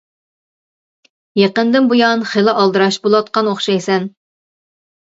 يېقىندىن 1.41 1.91
بۇيان 1.93 2.27
خېلى 2.33 2.57
ئالدىراش 2.63 2.99
بولۇۋاتقان 3.07 3.55
ئوخشايسەن. 3.55 4.15